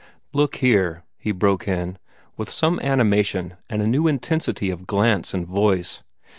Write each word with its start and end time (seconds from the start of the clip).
"Look 0.33 0.55
here!" 0.55 1.03
he 1.19 1.31
broke 1.31 1.67
in, 1.67 1.99
with 2.35 2.49
some 2.49 2.79
animation 2.79 3.57
and 3.69 3.83
a 3.83 3.87
new 3.87 4.07
intensity 4.07 4.71
of 4.71 4.87
glance 4.87 5.31
and 5.31 5.45
voice. 5.45 6.01